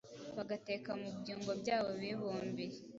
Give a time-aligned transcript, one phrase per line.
[0.37, 2.77] bagateka mu byungo byabo bibumbiye,